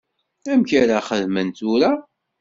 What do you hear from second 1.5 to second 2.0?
tura?